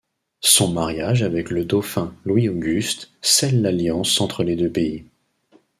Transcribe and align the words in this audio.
Son 0.43 0.73
mariage 0.73 1.21
avec 1.21 1.51
le 1.51 1.63
dauphin, 1.63 2.15
Louis-Auguste, 2.25 3.11
scelle 3.21 3.61
l'alliance 3.61 4.19
entre 4.19 4.41
les 4.43 4.55
deux 4.55 4.67
pays. 4.71 5.05